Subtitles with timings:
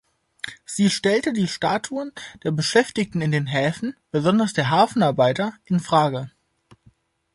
[0.65, 2.11] Sie stellte die Statuten
[2.41, 6.31] der Beschäftigten in den Häfen, besonders der Hafenarbeiter, in Frage.